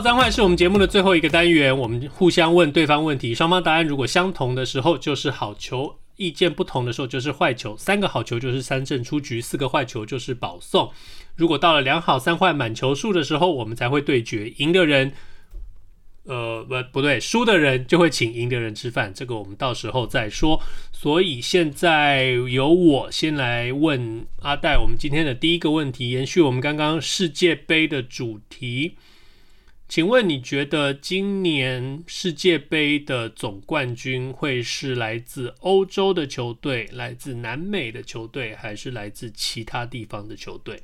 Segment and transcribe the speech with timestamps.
[0.00, 7.76] 三坏是我们节目的最后一个单元，我们互相问对方问题，双方答案如果相同的时候就是好球，意见不同的时候就是坏球。
[7.76, 10.90] 三个好球就是三振出局，四个坏球就是保送。
[11.34, 15.12] 如果到了两好三坏满球数的时候，我们才会对决，赢的人，
[16.24, 20.62] 呃，不不对，输的人就会请赢的人吃饭，这个我们到时候再说。
[20.92, 28.96] 所以现在由我先来问阿戴，我们今天的第一个问题，延续我们刚刚世界杯的主题。
[29.88, 40.82] 请问你觉得今年世界杯的总冠军会是来自欧洲的球队、来自南美的球队，还是来自其他地方的球队？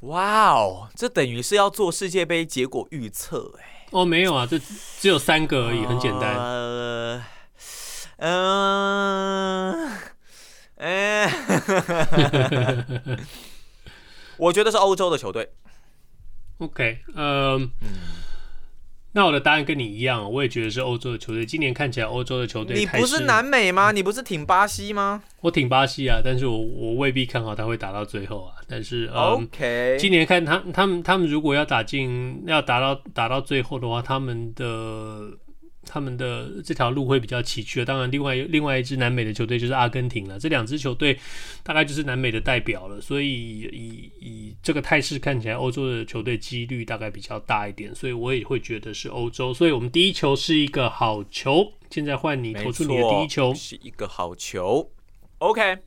[0.00, 3.86] 哇哦，这等于是要做世界杯结果预测哎！
[3.92, 6.34] 哦，没有啊，这只有三个而已，很简单。
[6.34, 7.22] 呃，
[8.16, 9.92] 嗯，
[10.78, 11.32] 哎，
[14.38, 15.50] 我觉得是欧洲的球队。
[16.60, 17.98] OK，呃、嗯，
[19.12, 21.44] 那我的答案跟你一样，我也觉得是欧洲的球队。
[21.44, 23.90] 今年看起来欧洲的球队，你不是南美吗？
[23.92, 25.22] 你不是挺巴西吗？
[25.40, 28.54] 我挺巴西啊，但是我我未必看好他会打到最后啊。
[28.68, 35.28] 但是、嗯、OK，今年看他他们他们如果要打进要打到打到最后的话，他们的。
[35.86, 40.38] 他们的这条路会比较崎岖，当然，另外另外一支南美的球队就是阿根廷了。
[40.38, 41.18] 这两支球队
[41.62, 49.54] 大概就是南美的代表了，所以以以这个态势看起来，欧洲的球队几率大概比较大一点，所以我也会觉得是欧洲。
[49.54, 54.90] 所以我们第一球是一个好球，现在换你投出你的第一球，是一个好球。
[55.38, 55.78] OK，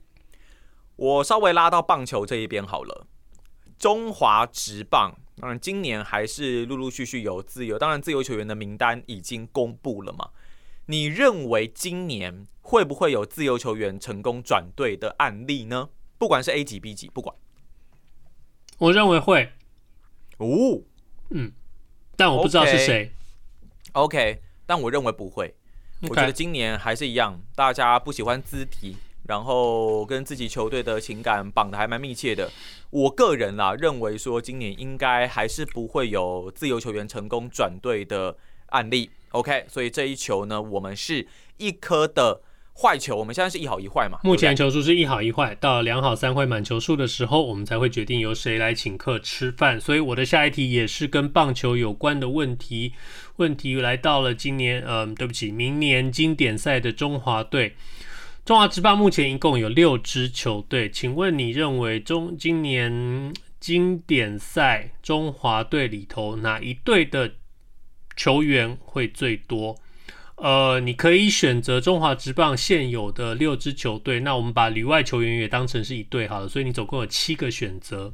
[0.95, 3.05] 我稍微拉到棒球这一边好了，
[3.77, 5.15] 中华职棒。
[5.35, 7.77] 当然，今年还是陆陆续续有自由。
[7.77, 10.29] 当然，自由球员的名单已经公布了嘛？
[10.85, 15.89] 你认为今年会不会有自由球员成功转队的案例呢？
[16.17, 17.35] 不管是 A 级、B 级，不管。
[18.77, 19.51] 我认为会。
[20.37, 20.81] 哦，
[21.29, 21.51] 嗯，
[22.15, 23.11] 但我不知道是谁。
[23.93, 25.55] OK, 但我认为不会。
[26.01, 26.09] Okay.
[26.09, 28.97] 我觉得今年还是一样，大家不喜欢兹提。
[29.27, 32.51] 然后跟自己球队的情感绑得还蛮密切的。
[32.89, 38.35] 我个人啦，认为说今年应该还是不会有自由球员成功转队的
[38.67, 39.09] 案例。
[39.31, 42.41] OK，所以这一球呢，我们是一颗的
[42.75, 43.15] 坏球。
[43.15, 44.19] 我们现在是一好一坏嘛？
[44.23, 49.79] 目前球数是一好一坏，到两好三坏满球数的时候，我们才会决定由谁来请客吃饭。
[49.79, 52.93] 所以我的下一题也是跟棒球有关的问题。
[53.37, 57.75] 问题来到了今年，嗯，对不起，明年经典赛的中华队。
[58.45, 67.35] 中华职棒目前一共有六支球队，请问你认为中今年经典赛中华队里头哪一队的
[68.17, 69.77] 球员会最多？
[70.35, 78.13] 呃，你可以选择中华职棒现有的六支球队，那我们把旅外球员也当成是一队好了，所以你总共有七个选择：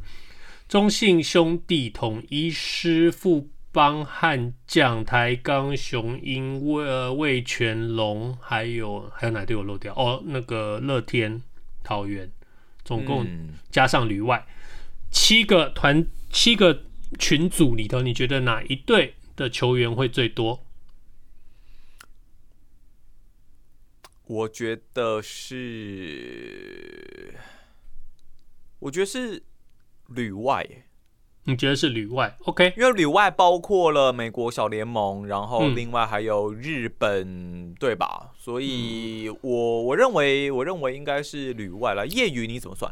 [0.68, 9.94] 中信兄弟、统一狮、富邦悍将、台钢雄鹰、呃魏全龙，还有还有哪队我漏掉？
[9.94, 11.44] 哦，那个乐天
[11.84, 12.32] 桃园，
[12.84, 13.28] 总共
[13.70, 14.54] 加上旅外、嗯、
[15.12, 16.84] 七个团七个
[17.20, 20.66] 群组里头，你觉得哪一队的球员会最多？
[24.26, 27.36] 我觉得是，
[28.80, 29.44] 我觉得是
[30.08, 30.68] 旅外。
[31.50, 38.30] 你觉得是旅外？OK，因为旅外包括了美国小联盟，然后另外还有日本，嗯、对吧？
[38.38, 42.06] 所以我我认为，我认为应该是旅外了。
[42.08, 42.92] 业余你怎么算？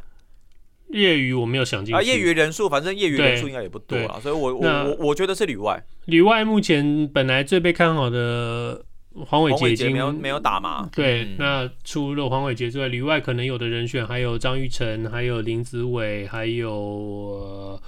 [0.89, 1.99] 业余我没有想进去。
[1.99, 5.83] 啊，业余人数，反正业余人数应该也不多啊，所以我我我我觉得是旅外。
[6.05, 8.85] 旅外目前本来最被看好的
[9.25, 10.89] 黄伟杰已经没有没有打嘛？
[10.95, 16.71] 对，嗯、那除了黄伟杰之外，旅外可能有的人选还有张玉成，还有林子伟，还有。
[16.71, 17.81] 呃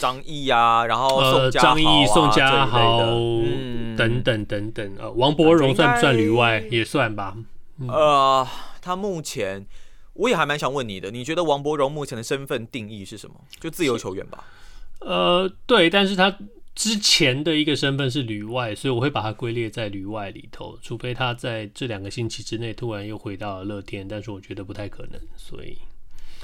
[0.00, 2.98] 张毅啊，然后宋张毅、宋佳豪
[3.98, 6.66] 等等等等，呃，王柏荣算不算旅外？
[6.70, 7.36] 也算吧。
[7.78, 8.48] 嗯、呃，
[8.80, 9.66] 他目前
[10.14, 13.36] 我也还蛮想问你的，你觉得王柏荣目前的身份定义是什么？
[13.60, 14.44] 就自由球员吧？
[15.00, 16.34] 呃，对，但是他
[16.74, 25.76] 之前的一个身份是旅外，所以我会把它归列在旅外里头，除非他在这两个星期之内突然又回到了乐天，但是我觉得不太可能，所以。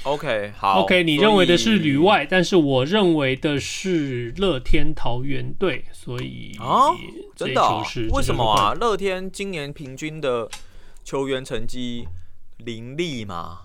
[0.07, 0.83] OK，好。
[0.85, 6.95] OK，你认为的是旅外，但是我认为的是乐天桃园队，所以啊，
[7.35, 7.83] 真的、哦？
[8.13, 8.73] 为什么啊？
[8.73, 10.49] 乐天今年平均的
[11.03, 12.07] 球员成绩
[12.59, 13.63] 凌厉嘛？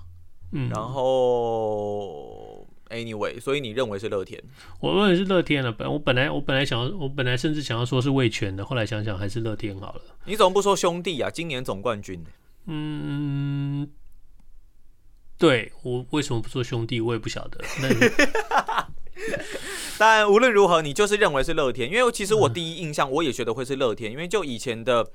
[0.51, 4.41] 嗯，然后 Anyway，所以你认为是乐天？
[4.79, 5.71] 我认为是乐天了。
[5.71, 10.01] 本我本来我本来想要，我本来甚至想要说是味全的，后来想想还是乐天好了。
[10.25, 11.29] 你怎么不说兄弟啊？
[11.29, 12.21] 今年总冠军。
[12.65, 13.87] 嗯。
[15.41, 17.59] 对，我为什么不做兄弟，我也不晓得。
[17.81, 17.89] 那
[19.97, 25.07] 但 无论如何，你就是认为是乐天，因为其实我第一印象我也觉得会是乐天，因为就以前的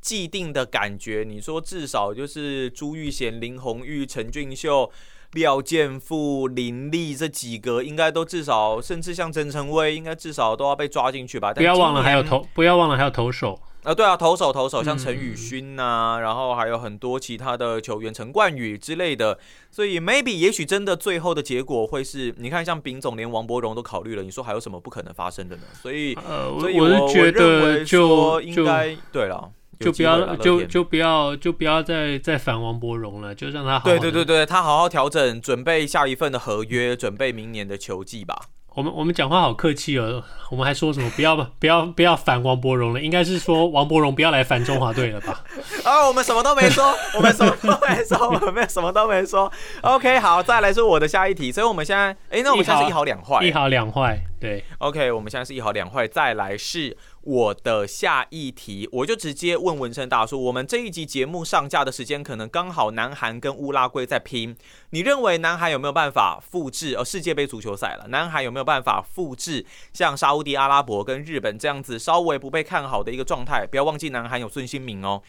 [0.00, 4.90] 既定的感觉，你说至少就是朱玉贤、林红玉、陈俊秀、
[5.34, 11.54] 廖健富、林立这几个，应该都至少，甚至像曾成威，应该至少都要被抓进去吧。
[11.54, 13.60] 不要忘了还有投，不要忘了还有投手。
[13.84, 19.38] 啊，对啊，投手投手，像陈宇勋呐、啊嗯，然后还有很多其他的球员，陈冠宇之类的，
[19.70, 25.62] 所以 maybe 也许真的最后的结果会是，你看像丙总连王伯荣都考虑了，你说还有什么不可能发生的呢？
[25.80, 38.38] 所以，呃，所以我是觉得就应该对了，就不要就就不要就不要再再烦王伯荣了，就让他好好对对对对，他好好调整，准备下一份的合约，准备明年的球季吧。
[38.78, 40.22] 我们我们讲话好客气哦，
[40.52, 45.42] 我们还说什么不要不要不要反王柏荣了，应该是说王柏荣不要来反中华队了吧？
[45.82, 49.50] 啊， 我们什么都没说，我们什么都没说，我们什么都没说。
[49.80, 56.96] OK，好，再来是我的下一题，所以我们现在，哎，那我们现在是一好两坏，一好两坏，对，OK，我们现在是一好两坏，再来是。
[57.28, 60.42] 我的下一题，我就直接问文生大叔。
[60.44, 64.56] 我们这一集节目上架的时间，可能刚好南韩跟乌拉圭在拼。
[64.90, 66.94] 你认为南韩有没有办法复制？
[66.94, 73.66] 呃，世界杯足球赛了，南韩有没有办法复制像沙乌地阿拉伯跟日本这样子稍微不被看好的一个状态？
[73.66, 75.22] 不要忘记南韩有孙兴慜哦。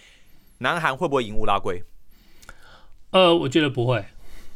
[0.60, 1.84] 南韩会不会赢乌拉圭？
[3.10, 4.06] 呃，我觉得不会。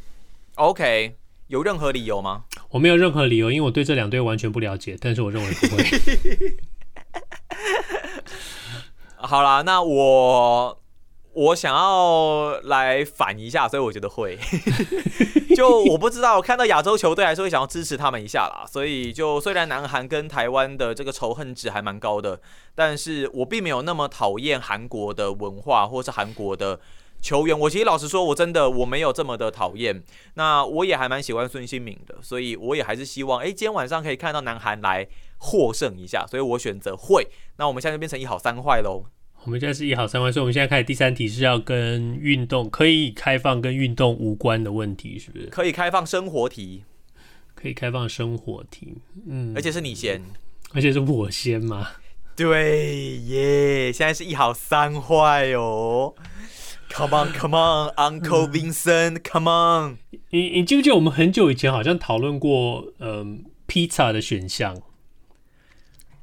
[0.56, 1.18] OK，
[1.48, 2.44] 有任何理由吗？
[2.70, 4.96] 我没有任何理由，因为我对这两队完全不了解。
[4.98, 5.84] 但是我认为不会。
[9.26, 10.78] 好啦，那我
[11.32, 14.38] 我想要来反一下，所以我觉得会。
[15.56, 18.66] 就我不知道，我看到亚洲球队还是会想要支持他们一下啦。
[18.70, 22.38] 所以就虽然南韩跟台湾的这个仇恨值还蛮高的，
[22.74, 26.78] 但是我并没有那么讨厌韩国的文化或是韩国的
[27.22, 27.58] 球员。
[27.58, 30.02] 我其实老实说，我真的我没有这么的讨厌。
[30.34, 35.06] 那我也还蛮喜欢孙兴敏的，所以我也还是希望，哎，今天晚上可以看到南韩来。
[35.38, 37.28] 获胜一下，所以我选择会。
[37.56, 39.04] 那我们现在就变成一好三坏喽。
[39.44, 45.46] 我们现在是一好三坏，所以我们现在开始第三题是要跟运动可以开放跟运动无关的问题，是不是？
[45.46, 46.82] 可以开放生活题，
[47.54, 48.94] 可以开放生活题，
[49.26, 50.22] 嗯，而且是你先，
[50.72, 51.88] 而且是我先吗？
[52.34, 56.14] 对耶，现在是一好三坏哦。
[56.88, 59.98] Come on, come on, Uncle Vincent, come on。
[60.30, 64.80] 你你记不记得我们很久以前好像讨论过，嗯、呃，披萨的选项？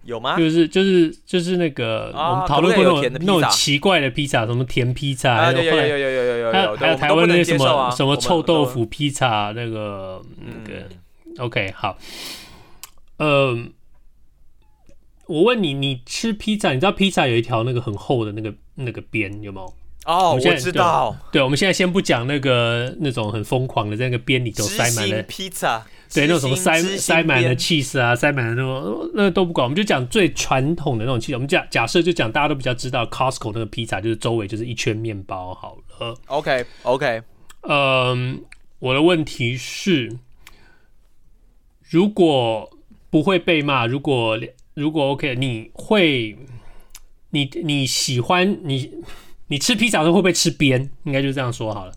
[0.03, 0.37] 有吗？
[0.37, 10.87] 就是就是就是那个我们讨论过那种那种奇怪的披萨，什么甜披萨，有有有有有有有，还有台湾那些什么什么臭豆腐披萨，那个那个
[11.37, 11.97] OK 好。
[13.17, 13.71] 嗯，
[15.27, 19.73] 我问你，你吃披萨，你知道披萨有一条那个很厚的那个那个边，有没有？
[20.05, 21.15] 哦，我知道。
[21.31, 25.85] 对，对，我们现在先不讲那个那种很疯狂的，在那个边里头塞满了披萨。
[26.13, 31.35] 对，那种什么塞塞满了起司啊，塞满了那种，那都不管，我们就讲最传统的那种起司。
[31.35, 36.17] 我们假假设就讲大家都比较知道，Costco 那个披萨就是周围就是一圈面包好了。
[36.27, 37.21] OK OK，
[37.61, 38.43] 嗯，
[38.79, 40.17] 我的问题是，
[41.89, 42.69] 如果
[43.09, 44.37] 不会被骂，如果
[44.73, 46.37] 如果 OK，你会，
[47.29, 48.91] 你你喜欢你
[49.51, 50.89] 你吃披萨的时候会不会吃边？
[51.03, 51.93] 应该就这样说好了。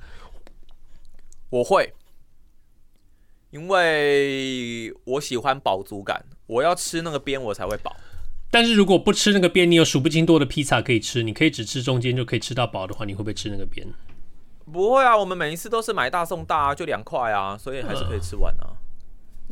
[1.50, 1.94] 我会。
[3.52, 7.94] 因为我喜欢饱足感，我要吃那个边我才会饱。
[8.50, 13.86] 但是如果不吃那个边，你有数不清多的披萨可以吃，你可以只吃中间就可以吃到饱的话，你会不会吃那个边？
[14.72, 18.73] 不会啊，我们每一次都是买大送大，就两块啊，所以还是可以吃完啊。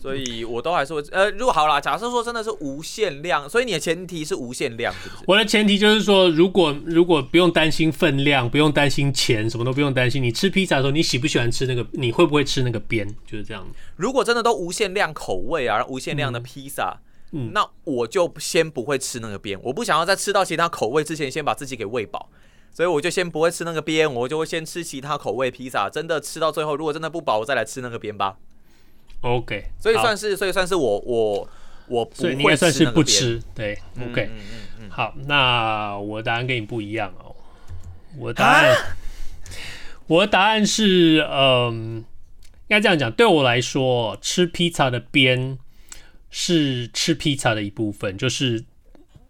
[0.02, 5.22] 呃所以，我都还是会呃，如果好啦，假设说真的是无限量，所以你的前提是无限量，是不是？
[5.28, 11.86] 我的前提就是说，如果如果不用担心分量，不用担心钱，什么都不用担心，你吃披萨的时候，你喜不喜欢吃那个？
[11.92, 13.06] 你会不会吃那个边？
[13.24, 13.64] 就是这样。
[13.96, 16.98] 如果真的都无限量口味啊，无限量的披萨，
[17.30, 22.28] 嗯，那我就先不会吃那个边，我不想要在吃到其他口味之前，先把自己给喂饱，
[22.74, 25.88] 所以我就先不会吃那个边，我就会先吃其他口味披萨。
[25.88, 28.36] 真的吃到最后，如果真的不饱，我再来吃那个边吧。
[29.22, 31.48] OK，所以算是，所以算是我我
[31.88, 37.34] 我不会吃，所以你也算是不吃，对，OK，嗯嗯嗯，好，那我的答案跟你不一样哦，
[38.18, 38.74] 我的答案，
[40.06, 42.04] 我的答案是，嗯，
[42.68, 45.58] 应该这样讲，对我来说，吃披萨的边
[46.30, 48.64] 是吃披萨的一部分，就是。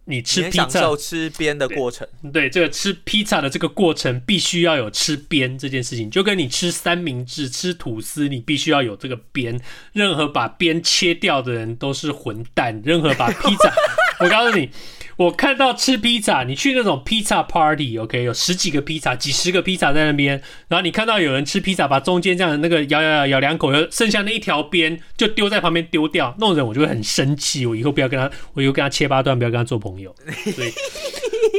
[0.05, 2.07] 你吃披萨，吃边的过程。
[2.23, 9.61] 对，对这个吃披萨的这个过程，必须要有吃边这件事情，就跟你吃三明治、吃吐司，你必须要有这个边。
[9.93, 12.83] 任何把边切掉的人都是混蛋。
[12.85, 13.73] 任何把披萨，
[14.23, 14.71] 我告诉你。
[15.19, 30.13] 我看到吃披萨，你去那种披萨 party，OK，有十几个披萨，几十个披萨在那边，然后你看到有人吃披萨，把中间这样的那个咬咬咬咬两口，剩下那一条边就丢在旁边丢掉，那种人我就会很生气，我以后不要跟他， 我以后跟他切八段，不要跟他做朋友。
[30.55, 30.73] 所以，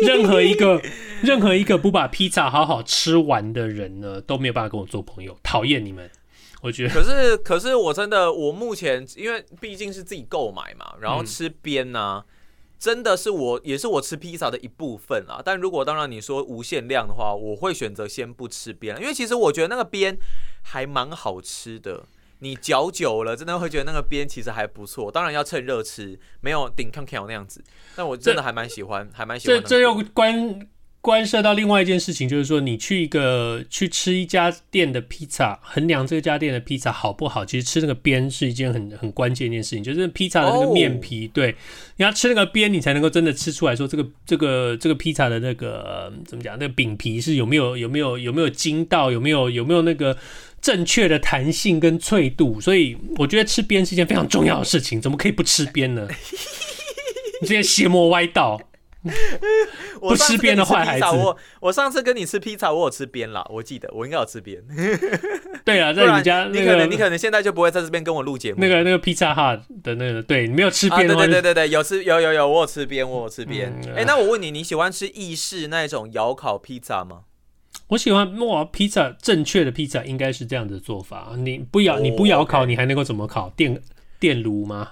[0.06, 0.82] 任何一个
[1.22, 6.10] 任何一个不把披萨好好吃完的人呢，都没有办法跟我做朋友，讨厌你们。
[6.62, 12.24] 我觉得，可是可是我真的，我目前因为毕竟是自己购买嘛，然后吃边呢、
[12.84, 15.42] 真的是我，也是我吃披萨的一部分啊。
[15.42, 20.18] 但如果当然你说无限量的话，我会选择先不吃边，因为其实我觉得那个边
[20.64, 22.04] 还蛮好吃的。
[22.40, 25.10] 你嚼久了，真的会觉得那个边其实还不错。
[25.10, 27.64] 当然要趁热吃，没有顶康康那样子。
[27.96, 29.62] 但我真的还蛮喜欢，还蛮喜欢。
[29.62, 30.68] 这这又关。
[31.04, 41.54] 关涉到另外一件事情，就是说你去一个去吃一家店的披萨，衡量这家店的披萨好不好，其实吃那个边是一件很很关键一件事情，就是披萨的那个面皮，对，
[41.98, 50.18] 你要吃那个边，你才能够真的吃出来说这个这个这个披萨的那个怎么讲，那个饼皮是有没有有没有有没有筋道，有没有有没有那个
[50.62, 56.08] 正确的弹性跟脆度，所以我觉得吃边是一件非常重要的事情，怎么可以不吃边呢？
[57.42, 58.62] 你这些邪魔歪道。
[60.10, 61.06] 不吃边的坏孩子。
[61.06, 64.62] 我我上次跟你吃披萨，我有吃边啦，我记得我应该有吃边。
[65.66, 68.60] 对啊，在你家，你可能你可能现在就不会在这边跟我录节目。
[68.60, 73.74] 那个那个披萨哈的那个，对你没有吃边的话，对对对对，有吃有有有，我有吃边，我有吃边。
[73.96, 77.22] 哎，那我问你，你喜欢吃意式那种窑烤披萨吗？
[77.88, 83.52] 我喜欢哇，披萨正确的披萨应该是这样的做法，你不窑你不窑烤，你还能够怎么烤？
[83.56, 83.82] 电
[84.20, 84.92] 电炉吗？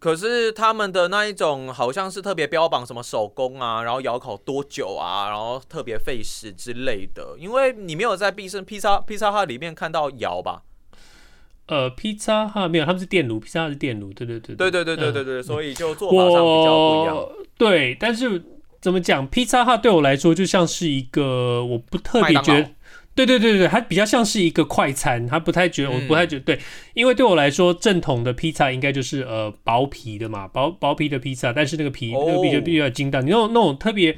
[0.00, 7.36] 可是他们的那一种好像是特别标榜什么手工啊，然后窑烤多久啊，然后特别费时之类的。
[7.38, 10.62] 因为你没有在必胜披萨披萨哈里面看到窑吧？
[11.66, 17.28] 呃，披萨哈没有，他们是电炉，披萨是电炉，对对对，对对对对对对，所以就做法上比较不一样。
[17.58, 18.42] 对，但是
[18.80, 22.70] 怎么讲，披萨哈对我来说就像是一个我不特别觉得。
[23.14, 26.58] 对对对对，它比较像是一个快餐，它不太觉得，我不太觉得对，
[26.94, 34.16] 因为对我来说，正统的披萨应该就是呃薄皮的嘛，薄薄皮的披萨，但是那个皮那个皮就比较筋道，你那种那种特别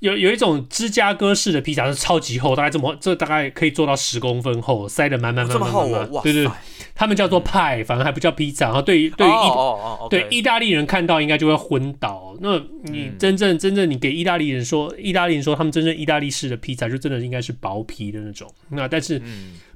[0.00, 6.52] 有有一种芝加哥式的披萨是超级厚，大概这么这大概可以做到十公分厚，塞得满满满满满满，对对对。
[6.94, 8.66] 他们叫做派，反正还不叫披萨。
[8.66, 12.36] 然后对于对于意对意大利人看到应该就会昏倒。
[12.40, 18.52] 那你真正真正你给意大利人说，意大利人说他们真正意大利式的披萨就真的应该是薄皮的那种。
[18.70, 19.22] 那但是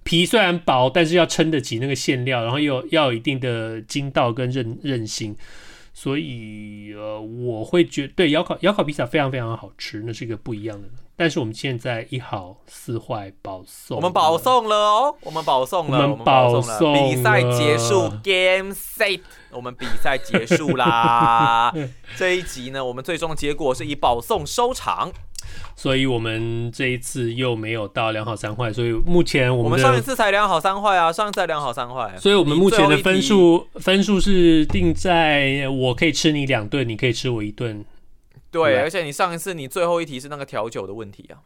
[0.02, 5.34] 皮虽然薄，但是要撑得起那个馅料，然后又要有一定的筋道跟韧韧性。
[5.94, 10.88] 所以呃，我会觉得对窑烤窑烤披萨非常非常好吃，那是一个不一样的。
[11.14, 19.20] 但是我们现在一好四坏保送，我们保送了哦，我们保送了，我们保送了，比赛结束，Game Set，
[19.50, 21.72] 我们比赛结束啦。
[22.16, 25.12] 这一集呢，我们最终的结果是以保送收场，
[25.74, 37.84] 所以我们这一次又没有到两好三坏，所以目前我们，我们上一次才两好三坏啊，上一次才两好三坏，所以我们目前的分数分数是定在我可以吃你两顿，你可以吃我一顿。
[38.50, 41.40] 对，而且你上一次你最后一题是那个调酒的问题啊？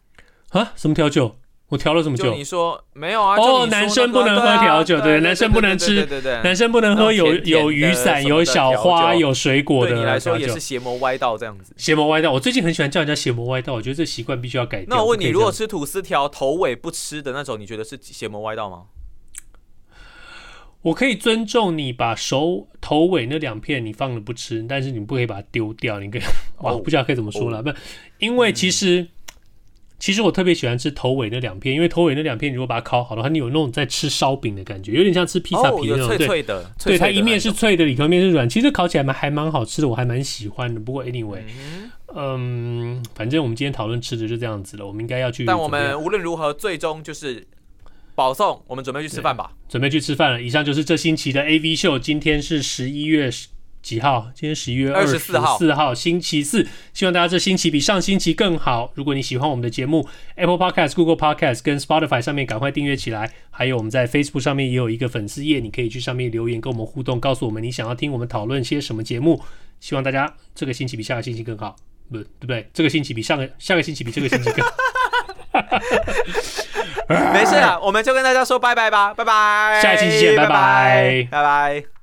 [0.61, 0.73] 啊？
[0.75, 1.37] 什么调酒？
[1.69, 2.33] 我调了这么久？
[2.33, 3.37] 你说没有啊？
[3.37, 9.91] 哦，男生不能喝调酒，对，男生不能吃，对对对，男生不能喝有有雨伞、有小花、有水果的。
[9.91, 11.75] 对你来说也是邪魔歪道这样子。
[11.77, 14.97] 邪魔歪道，我最近很喜欢叫人家邪魔歪道，我觉得这习惯必须要改掉。
[14.97, 18.83] 那我问你，如果吃吐司条头尾不吃的那种，你觉得是邪魔歪道吗？
[20.83, 25.99] 我可以尊重你把手头尾那两片你放了不吃，但是你不可以把它丢掉。
[25.99, 26.23] 你可以，
[26.59, 27.73] 哇，不知道可以怎么说了，不，
[28.19, 29.09] 因为其实
[29.99, 36.71] 其实我特别喜欢吃头尾那两片，因为头尾那两片如果把它烤好的话，你有那种在吃烧饼的感觉，有点像吃披萨皮那种，脆脆的。
[36.85, 40.79] 对，它一面是脆的，里头面是软，其实烤起来蛮还蛮好吃的，我还蛮喜欢的。
[40.79, 41.41] 不过 anyway，
[42.15, 45.45] 嗯，反正我们今天讨论吃的就这样子了，我们应该要去。
[45.45, 47.47] 但我们无论如何，最终就是。
[48.15, 49.53] 保送，我们准备去吃饭吧。
[49.69, 50.41] 准备去吃饭了。
[50.41, 51.99] 以上就是这星期的 AV 秀。
[51.99, 53.31] 今天是十一月
[53.87, 54.33] 几号？
[54.35, 56.67] 今天十一月二十四号，四号星期四。
[56.93, 58.91] 希望大家这星期比上星期更好。
[58.97, 63.31] 如果你喜欢我们的节目，Apple Podcast、Google Podcast 跟 Spotify 上面赶快订阅起来。
[63.49, 69.41] 还有我们在 Facebook 上面也有一个粉丝页，你可以去上面留言跟我们互动，告诉我们你想要听我们讨论些什么节目。
[69.79, 71.77] 希望大家这个星期比下个星期更好，
[72.11, 72.69] 不对不对？
[72.75, 74.73] 这个星期比上个下个星期比这个星期更好。
[77.33, 81.96] 没事是啊，我们就跟大家说拜拜吧，拜拜，下一期见，拜拜，拜拜。